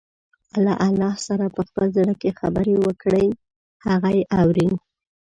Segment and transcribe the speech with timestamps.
[0.63, 3.27] له الله سره په خپل زړه کې خبرې وکړئ،
[3.87, 4.69] هغه يې اوري.